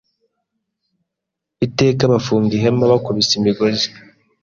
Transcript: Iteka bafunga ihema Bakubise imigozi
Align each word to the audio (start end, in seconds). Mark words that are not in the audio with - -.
Iteka 1.65 2.03
bafunga 2.13 2.51
ihema 2.57 2.91
Bakubise 2.91 3.31
imigozi 3.39 3.87